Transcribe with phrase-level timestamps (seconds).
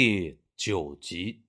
[0.00, 1.42] 第九集，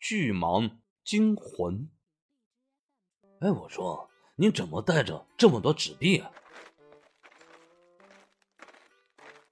[0.00, 0.72] 巨蟒
[1.04, 1.88] 惊魂。
[3.38, 6.32] 哎，我说，你怎么带着这么多纸币啊？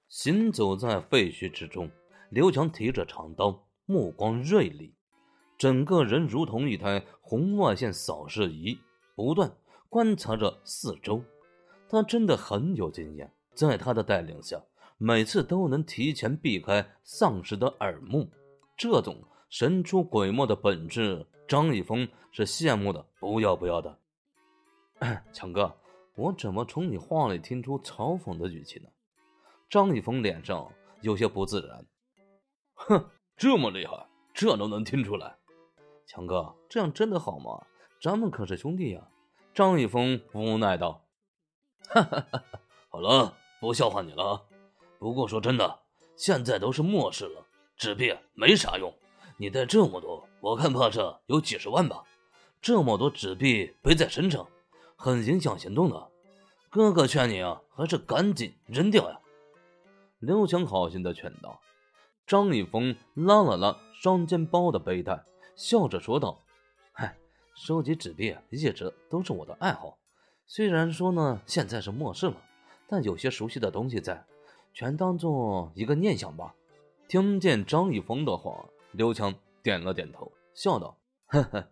[0.09, 1.89] 行走在废墟之中，
[2.29, 4.93] 刘强提着长刀，目光锐利，
[5.57, 8.77] 整个人如同一台红外线扫视仪，
[9.15, 9.55] 不断
[9.87, 11.23] 观察着四周。
[11.87, 14.61] 他真的很有经验，在他的带领下。
[15.03, 18.29] 每次都能提前避开丧尸的耳目，
[18.77, 19.17] 这种
[19.49, 23.97] 神出鬼没的本质，张一峰是羡慕的不要不要的。
[25.33, 25.75] 强哥，
[26.13, 28.89] 我怎么从你话里听出嘲讽的语气呢？
[29.71, 30.71] 张一峰脸上
[31.01, 31.83] 有些不自然。
[32.75, 34.05] 哼，这么厉害，
[34.35, 35.35] 这都能听出来？
[36.05, 37.65] 强哥，这样真的好吗？
[37.99, 39.07] 咱们可是兄弟呀！
[39.51, 41.07] 张一峰无奈道。
[41.89, 42.43] 哈哈哈，
[42.89, 44.45] 好了，不笑话你了。
[45.01, 45.79] 不过说真的，
[46.15, 47.43] 现在都是末世了，
[47.75, 48.93] 纸币没啥用。
[49.35, 52.03] 你带这么多，我看怕是有几十万吧。
[52.61, 54.47] 这么多纸币背在身上，
[54.95, 56.07] 很影响行动的。
[56.69, 59.19] 哥哥劝你啊，还是赶紧扔掉呀。
[60.19, 61.59] 刘强好心的劝道。
[62.27, 66.43] 张一峰拉了拉双肩包的背带，笑着说道
[66.93, 67.17] ：“嗨，
[67.55, 69.97] 收集纸币一直都是我的爱好。
[70.45, 72.37] 虽然说呢，现在是末世了，
[72.87, 74.23] 但有些熟悉的东西在。”
[74.73, 76.55] 全当做一个念想吧。
[77.07, 80.97] 听见张一峰的话，刘强点了点头，笑道
[81.27, 81.69] ：“呵呵，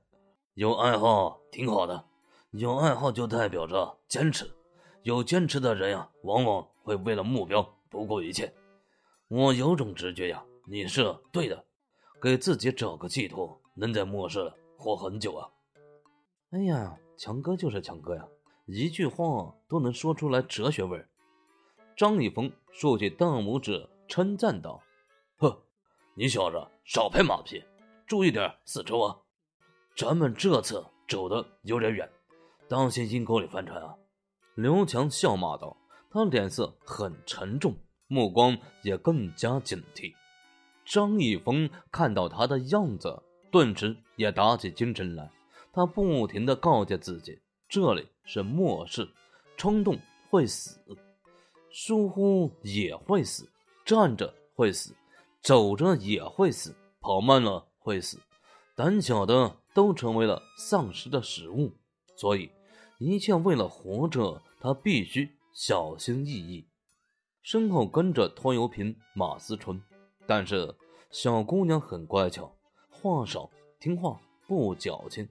[0.53, 2.05] 有爱好挺好的，
[2.51, 4.49] 有爱好就代表着坚持。
[5.03, 8.53] 有坚持的人呀，往往会为了目标不顾一切。
[9.29, 11.65] 我有种直觉呀，你是对的，
[12.21, 15.49] 给自己找个寄托，能在末世活很久啊。”
[16.51, 18.27] 哎呀，强哥就是强哥呀，
[18.65, 21.08] 一句话都能说出来哲学味儿。
[21.99, 24.81] 张一峰竖起大拇指，称赞道
[25.35, 25.61] ：“呵，
[26.13, 27.61] 你小子少拍马屁，
[28.07, 29.17] 注意点四周啊！
[29.97, 32.09] 咱们这次走的有点远，
[32.69, 33.93] 当心阴沟里翻船啊！”
[34.55, 35.75] 刘强笑骂道，
[36.09, 37.75] 他脸色很沉重，
[38.07, 40.13] 目光也更加警惕。
[40.85, 43.21] 张一峰看到他的样子，
[43.51, 45.29] 顿时也打起精神来。
[45.73, 49.05] 他不停地告诫自己：“这里是末世，
[49.57, 50.79] 冲动会死。”
[51.71, 53.49] 疏忽也会死，
[53.85, 54.95] 站着会死，
[55.41, 58.19] 走着也会死，跑慢了会死，
[58.75, 61.71] 胆小的都成为了丧尸的食物。
[62.15, 62.49] 所以，
[62.97, 66.67] 一切为了活着，他必须小心翼翼。
[67.41, 69.81] 身后跟着拖油瓶马思纯，
[70.27, 70.75] 但是
[71.11, 72.53] 小姑娘很乖巧，
[72.89, 75.29] 话少，听话，不矫情。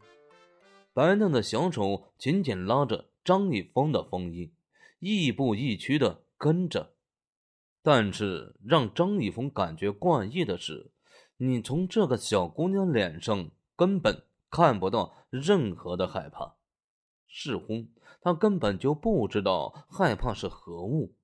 [0.94, 4.52] 白嫩的小手紧紧拉着张一峰的风衣，
[5.00, 6.22] 亦步亦趋的。
[6.38, 6.94] 跟着，
[7.82, 10.92] 但是让张一峰感觉怪异的是，
[11.36, 16.54] 你从这个小姑娘脸上根本看不到任何的害怕，
[17.28, 17.84] 似乎
[18.20, 21.14] 她根本就不知道害怕是何物，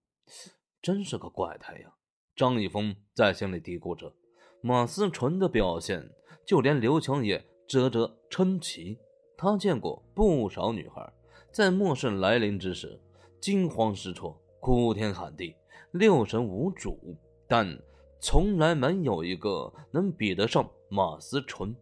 [0.82, 1.94] 真是个怪胎呀！
[2.34, 4.12] 张一峰在心里嘀咕着。
[4.60, 6.10] 马思纯的表现，
[6.44, 8.98] 就连刘强也啧啧称奇。
[9.36, 11.12] 他见过不少女孩，
[11.52, 13.00] 在末世来临之时，
[13.40, 14.40] 惊慌失措。
[14.64, 15.54] 哭天喊地，
[15.90, 16.98] 六神无主，
[17.46, 17.78] 但
[18.18, 21.76] 从来没有一个能比得上马思纯。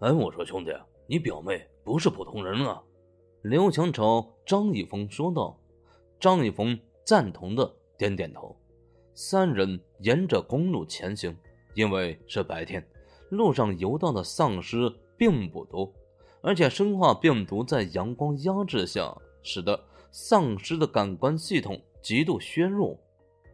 [0.00, 0.72] 哎，我说兄弟，
[1.06, 2.82] 你表妹不是普通人啊！
[3.42, 5.56] 刘强朝张一峰说道。
[6.18, 8.56] 张一峰赞同的点点头。
[9.14, 11.32] 三人沿着公路前行，
[11.74, 12.84] 因为是白天，
[13.28, 15.88] 路上游荡的丧尸并不多，
[16.42, 21.80] 而且生化病毒在阳光压制下，使得丧尸的感官系统。
[22.02, 22.98] 极度削弱，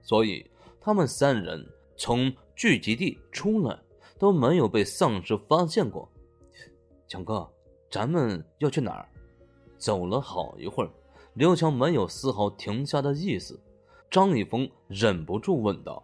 [0.03, 0.49] 所以
[0.81, 3.79] 他们三人从聚集地出来
[4.19, 6.09] 都没有被丧尸发现过。
[7.09, 7.49] 强哥，
[7.91, 9.09] 咱们要去哪儿？
[9.79, 10.91] 走了好一会儿，
[11.35, 13.61] 刘强没有丝毫停下的意思。
[14.11, 16.03] 张一峰忍不住问道：“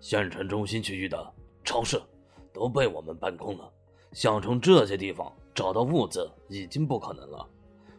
[0.00, 2.00] 县城中心区域的超市
[2.52, 3.70] 都被我们搬空了，
[4.12, 7.46] 想从这些地方找到物资已经不可能了，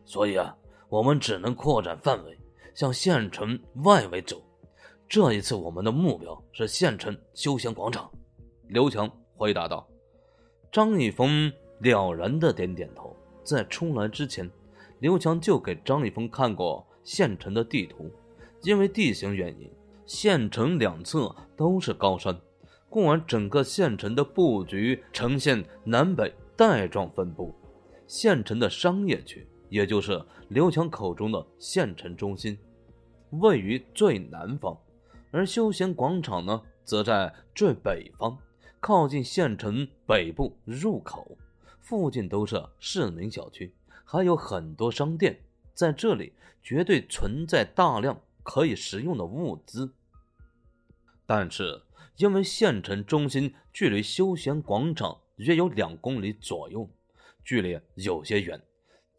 [0.03, 0.53] 所以啊，
[0.89, 2.37] 我们只能扩展范围。”
[2.73, 4.41] 向县城外围走，
[5.07, 8.09] 这一次我们的目标是县城休闲广场。”
[8.67, 9.87] 刘强回答道。
[10.71, 13.15] 张一峰了然的点点头。
[13.43, 14.47] 在出来之前，
[14.99, 18.11] 刘强就给张一峰看过县城的地图。
[18.61, 19.67] 因为地形原因，
[20.05, 22.39] 县城两侧都是高山，
[22.89, 27.55] 故而整个县城的布局呈现南北带状分布。
[28.05, 32.57] 县城的商业区，也就是刘强口中的县城中心。
[33.31, 34.77] 位于最南方，
[35.31, 38.37] 而休闲广场呢，则在最北方，
[38.79, 41.37] 靠近县城北部入口，
[41.79, 43.73] 附近都是市民小区，
[44.03, 45.39] 还有很多商店，
[45.75, 46.33] 在这里
[46.63, 49.93] 绝对存在大量可以食用的物资。
[51.27, 51.83] 但是，
[52.17, 56.89] 因为县城中心距离休闲广场约有两公里左右，
[57.45, 58.59] 距离有些远，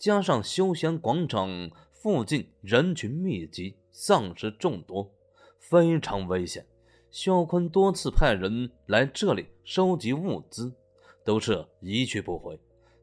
[0.00, 5.12] 加上休闲广场附近人群密集，丧尸众多，
[5.58, 6.64] 非常危险。
[7.11, 10.73] 肖坤多次派人来这里收集物资，
[11.23, 12.58] 都是一去不回。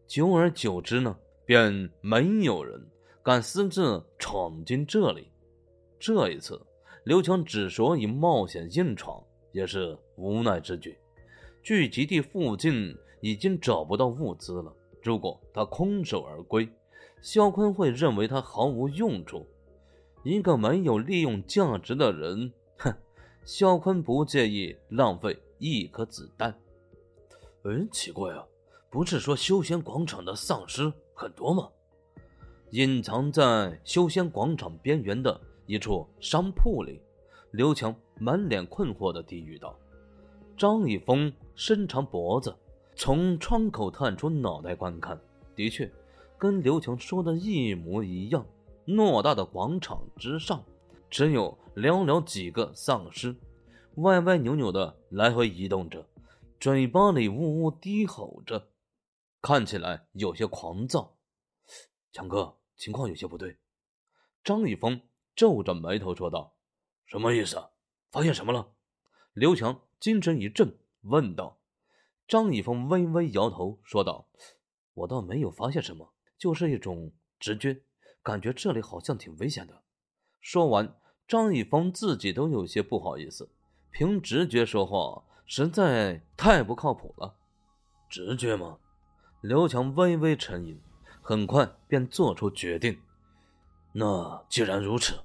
[0.07, 1.15] 久而久之呢，
[1.45, 2.83] 便没有人
[3.21, 5.27] 敢私自闯进这里。
[5.99, 6.59] 这一次。
[7.03, 9.23] 刘强之所以冒险硬闯，
[9.53, 10.97] 也是无奈之举。
[11.63, 14.75] 聚集地附近已经找不到物资了。
[15.01, 16.67] 如果他空手而归，
[17.21, 19.45] 肖坤会认为他毫无用处，
[20.23, 22.51] 一个没有利用价值的人。
[22.77, 22.93] 哼，
[23.43, 26.57] 肖坤不介意浪费一颗子弹。
[27.63, 28.45] 嗯，奇怪啊，
[28.89, 31.69] 不是说休闲广场的丧尸很多吗？
[32.71, 35.39] 隐藏在休闲广场边缘的。
[35.69, 37.01] 一处商铺里，
[37.51, 39.77] 刘强满脸困惑的低语道
[40.55, 42.55] ：“张一峰伸长脖子，
[42.95, 45.19] 从窗口探出脑袋观看，
[45.57, 45.91] 的确，
[46.37, 48.45] 跟刘强说的一模一样。
[48.85, 50.63] 偌大的广场之上，
[51.09, 53.35] 只有寥寥几个丧尸，
[53.97, 56.07] 歪歪扭扭的来回移动着，
[56.59, 58.69] 嘴巴里呜呜低吼着，
[59.41, 61.17] 看起来有些狂躁。
[62.11, 63.57] 强哥，情况有些不对。”
[64.43, 65.01] 张一峰。
[65.35, 66.55] 皱着眉头说道
[67.05, 67.63] ：“什么意思？
[68.09, 68.71] 发现什么了？”
[69.33, 71.59] 刘强精神一振，问道。
[72.27, 74.27] 张一峰微微摇头说道
[74.95, 77.81] ：“我倒没有发现什么，就是一种直觉，
[78.21, 79.83] 感觉这里好像挺危险的。”
[80.39, 80.95] 说完，
[81.27, 83.49] 张一峰自己都有些不好意思，
[83.91, 87.35] 凭直觉说话实在太不靠谱了。
[88.09, 88.77] 直觉吗？
[89.41, 90.81] 刘强微微沉吟，
[91.21, 92.99] 很快便做出决定
[93.93, 95.19] ：“那既然如此。”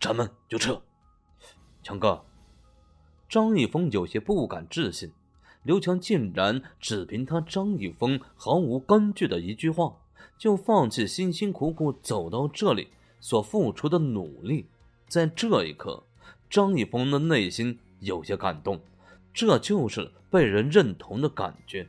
[0.00, 0.82] 咱们就撤，
[1.84, 2.24] 强哥。
[3.28, 5.12] 张一峰有些不敢置信，
[5.62, 9.96] 刘强竟然只凭他张一峰毫无根据的一句话，
[10.38, 12.88] 就放弃辛辛苦苦走到这里
[13.20, 14.66] 所付出的努力。
[15.08, 16.02] 在这一刻，
[16.48, 18.80] 张一峰的内心有些感动，
[19.32, 21.86] 这就是被人认同的感觉。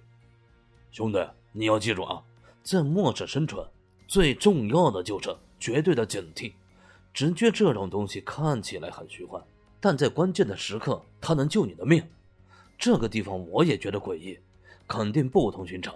[0.91, 2.21] 兄弟，你要记住啊，
[2.61, 3.65] 在末世生存，
[4.07, 6.53] 最重要的就是绝对的警惕。
[7.13, 9.41] 直觉这种东西看起来很虚幻，
[9.79, 12.03] 但在关键的时刻，它能救你的命。
[12.77, 14.37] 这个地方我也觉得诡异，
[14.87, 15.95] 肯定不同寻常。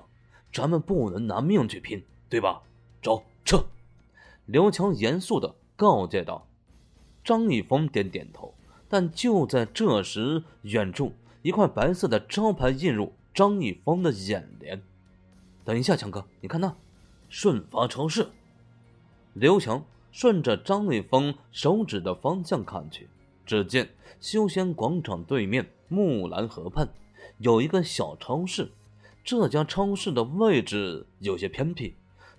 [0.54, 2.62] 咱们不能拿命去拼，对吧？
[3.02, 3.64] 走，撤！
[4.46, 6.48] 刘强严肃地告诫道。
[7.24, 8.54] 张一峰点点头，
[8.88, 14.82] 但就在这时，远处一块白色的招牌映入张一峰的眼帘。
[15.66, 16.76] 等一下，强哥，你看那，
[17.30, 18.28] 顺发超市。
[19.34, 19.84] 刘强。
[20.10, 23.08] 顺着张立峰手指的方向看去，
[23.46, 23.88] 只见
[24.20, 26.90] 休闲广场对面木兰河畔
[27.38, 28.72] 有一个小超市。
[29.24, 31.94] 这家超市的位置有些偏僻，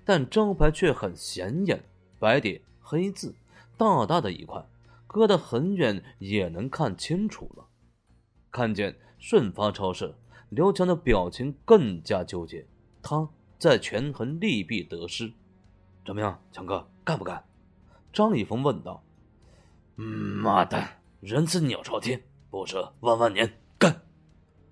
[0.09, 1.85] 但招牌却很显眼，
[2.19, 3.35] 白底黑字，
[3.77, 4.65] 大大的一块，
[5.07, 7.67] 隔得很远也能看清楚了。
[8.51, 10.15] 看见顺发超市，
[10.49, 12.65] 刘强的表情更加纠结，
[13.03, 15.31] 他在权衡利弊得失。
[16.07, 17.45] 怎么样，强哥，干不干？
[18.11, 19.03] 张一峰问道
[19.95, 24.01] ：“妈蛋，人死鸟朝天，不是万万年，干！”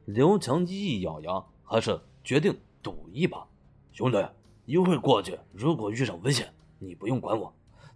[0.06, 3.46] 刘强一咬牙，还是决定赌一把。
[3.92, 4.26] 兄弟，
[4.66, 7.54] 一会过去，如果遇上危险，你不用管我，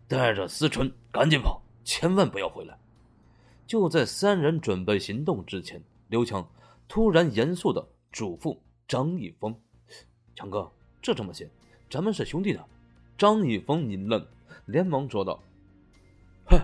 [0.08, 2.78] 带着思纯赶紧跑，千万不要回来。
[3.66, 6.48] 就在三人准备行动之前，刘强
[6.88, 8.56] 突然严肃的嘱咐
[8.88, 9.54] 张一峰
[10.34, 10.70] ：“强哥，
[11.02, 11.48] 这怎么行？
[11.90, 12.64] 咱们是兄弟的。”
[13.18, 14.26] 张一峰一愣。
[14.66, 15.42] 连忙说道
[16.46, 16.58] ：“哼，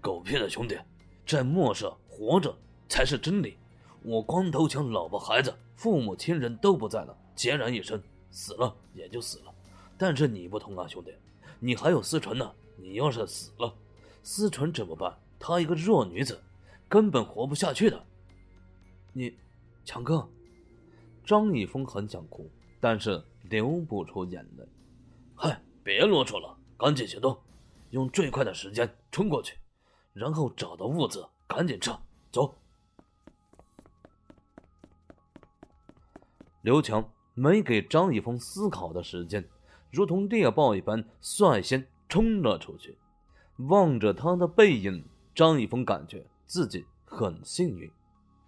[0.00, 0.78] 狗屁的兄弟，
[1.26, 2.54] 在末世活着
[2.88, 3.56] 才是真理。
[4.02, 9.54] 我光头强老婆孩子、父母亲人都不在了，孑然一身，死了也就死了。
[9.98, 11.14] 但是你不同啊，兄弟，
[11.58, 12.54] 你还有思纯呢。
[12.76, 13.74] 你要是死了，
[14.22, 15.18] 思纯怎么办？
[15.38, 16.42] 她一个弱女子，
[16.88, 18.02] 根本活不下去的。
[19.12, 19.36] 你，
[19.84, 20.26] 强哥，
[21.24, 24.66] 张一峰很想哭，但是流不出眼泪。
[25.34, 27.38] 嗨，别啰嗦了，赶紧行动！”
[27.90, 29.58] 用最快的时间冲过去，
[30.12, 32.56] 然后找到物资，赶紧撤走。
[36.62, 39.42] 刘强没给张一峰思考的时间，
[39.90, 42.98] 如同猎豹一般率先冲了出去。
[43.56, 45.02] 望着他的背影，
[45.34, 47.90] 张一峰感觉自己很幸运。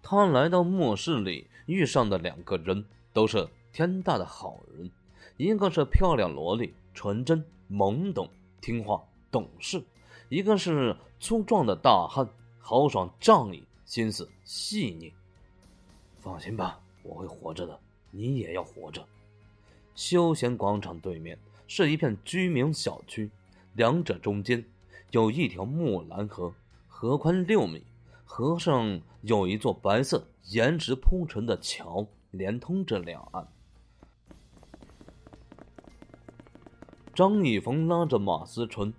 [0.03, 4.91] 他来到末世里，遇上的两个人都是天大的好人，
[5.37, 8.29] 一个是漂亮萝莉，纯真懵懂
[8.61, 9.79] 听话懂事；
[10.29, 15.11] 一个是粗壮的大汉，豪爽仗义，心思细腻。
[16.19, 17.79] 放心吧，我会活着的，
[18.13, 19.05] 你也要活着。
[19.95, 23.29] 休闲广场对面是一片居民小区，
[23.73, 24.63] 两者中间
[25.11, 26.53] 有一条木兰河，
[26.87, 27.83] 河宽六米，
[28.25, 33.47] 河上有一座白色岩石铺成的桥，连通着两岸。
[37.13, 38.91] 张一峰拉着马思纯，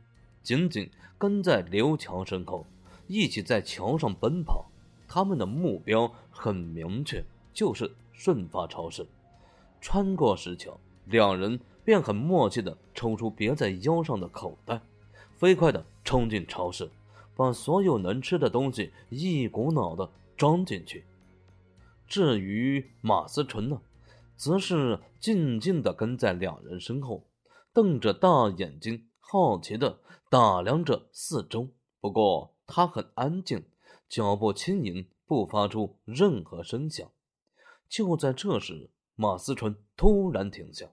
[0.42, 2.64] 紧紧跟在刘强身后，
[3.08, 4.66] 一起在桥上奔跑。
[5.08, 9.06] 他们的目标很明确，就是顺发超市。
[9.80, 10.80] 穿过石桥。
[11.06, 14.80] 两人便很默契地抽出别在腰上的口袋，
[15.36, 16.90] 飞快地冲进超市，
[17.36, 21.04] 把所有能吃的东西一股脑地装进去。
[22.06, 23.82] 至于马思纯呢，
[24.34, 27.24] 则是静静地跟在两人身后，
[27.74, 29.98] 瞪着大眼睛，好奇地
[30.30, 31.68] 打量着四周。
[32.00, 33.62] 不过他很安静，
[34.08, 37.06] 脚步轻盈，不发出任何声响。
[37.94, 40.84] 就在这时，马思纯突然停下，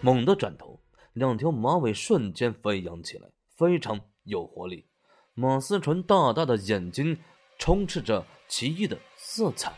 [0.00, 0.80] 猛地转头，
[1.12, 4.88] 两条马尾瞬间飞扬起来，非常有活力。
[5.34, 7.18] 马思纯大大的眼睛
[7.58, 9.70] 充斥着奇异的色彩，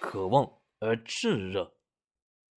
[0.00, 1.74] 渴望而炽热。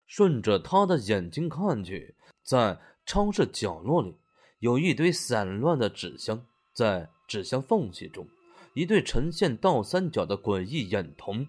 [0.06, 4.16] 顺着他的眼睛看去，在超市角落里
[4.60, 8.24] 有一堆散乱的纸箱，在纸箱缝隙中，
[8.74, 11.44] 一对呈现倒三角的诡异眼瞳。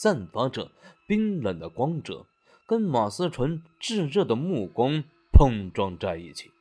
[0.00, 0.70] 散发着
[1.08, 2.24] 冰冷的光泽，
[2.68, 5.02] 跟马思纯炙热的目光
[5.32, 6.52] 碰撞在一起。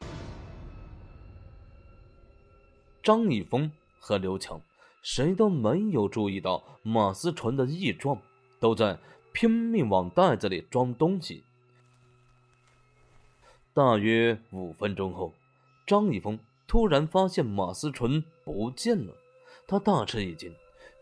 [3.03, 4.59] 张一峰和刘强
[5.03, 8.19] 谁都没有注意到马思纯的异状，
[8.59, 8.97] 都在
[9.31, 11.43] 拼命往袋子里装东西。
[13.71, 15.31] 大约五分钟后，
[15.85, 19.13] 张一峰突然发现马思纯不见了，
[19.67, 20.51] 他大吃一惊，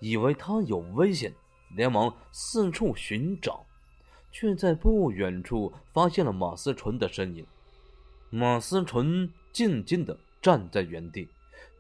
[0.02, 1.34] 以为他有危险。
[1.76, 3.66] 连忙四处寻找，
[4.32, 7.46] 却在不远处发现了马思纯的身影。
[8.30, 11.28] 马思纯静静地站在原地，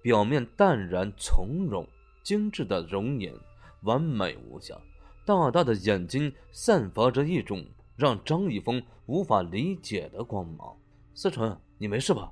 [0.02, 1.88] 表面淡然从容，
[2.24, 3.34] 精致的容颜
[3.82, 4.78] 完美无瑕，
[5.25, 10.78] 大大的眼睛散发着一种让张一峰无法理解的光芒。
[11.14, 12.32] 思纯，你没事吧？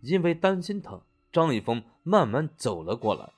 [0.00, 1.00] 因为担心他，
[1.32, 3.32] 张一峰慢慢走了过来。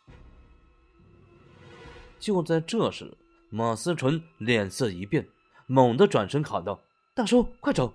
[2.19, 3.17] 就在这时。
[3.57, 5.29] 马思纯脸色一变，
[5.69, 6.81] 猛地转身喊道
[7.15, 7.95] ：“大叔，快走！”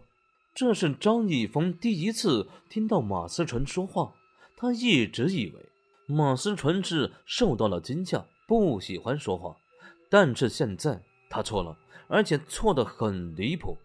[0.56, 4.16] 这是张一峰第一次听到马思纯说话。
[4.56, 5.66] 他一直以为
[6.06, 9.58] 马思纯是受到了惊吓，不喜欢说话。
[10.10, 13.78] 但是现在他错了，而且错得很离谱。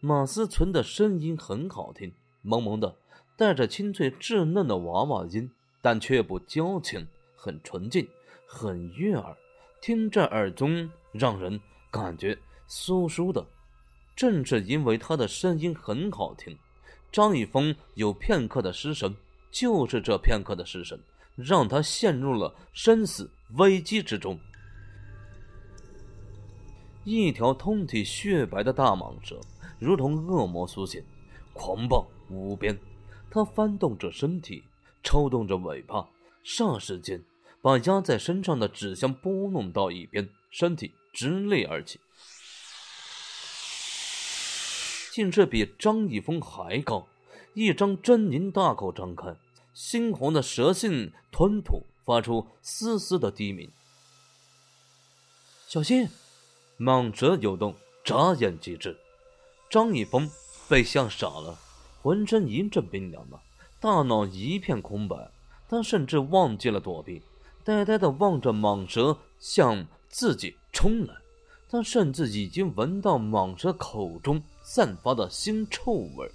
[0.00, 2.94] 马思纯的声音很好听，萌萌的，
[3.38, 8.06] 带着清脆稚嫩的娃娃音，但却不矫情，很纯净，
[8.46, 9.34] 很悦耳，
[9.80, 10.90] 听着耳中。
[11.18, 11.58] 让人
[11.90, 12.36] 感觉
[12.68, 13.42] 酥酥的，
[14.14, 16.54] 正是因为他的声音很好听，
[17.10, 19.16] 张一峰有片刻的失神，
[19.50, 21.00] 就是这片刻的失神，
[21.36, 24.38] 让他陷入了生死危机之中。
[27.04, 29.40] 一条通体雪白的大蟒蛇，
[29.78, 31.02] 如同恶魔苏醒，
[31.54, 32.78] 狂暴无边。
[33.30, 34.62] 它翻动着身体，
[35.02, 36.06] 抽动着尾巴，
[36.44, 37.18] 霎时间
[37.60, 40.94] 把压在身上的纸箱拨弄到一边，身体。
[41.18, 41.98] 直立而起，
[45.10, 47.08] 竟是比张一峰还高。
[47.54, 49.34] 一张狰狞大口张开，
[49.74, 53.70] 猩红的蛇信吞吐，发出丝丝的低鸣。
[55.66, 56.06] 小心！
[56.78, 58.94] 蟒蛇有动，眨眼即至。
[59.70, 60.30] 张一峰
[60.68, 61.58] 被吓傻了，
[62.02, 63.40] 浑身一阵冰凉的，
[63.80, 65.30] 大脑一片空白。
[65.66, 67.22] 他甚至忘记了躲避，
[67.66, 70.54] 呆呆的望着蟒蛇向自己。
[70.72, 71.14] 冲来，
[71.68, 76.30] 他甚至已经闻到蟒蛇口中散发的腥臭味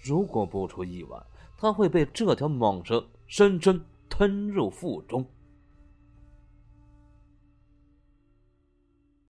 [0.00, 1.18] 如果不出意外，
[1.58, 5.26] 他会被这条蟒蛇深深吞入腹中。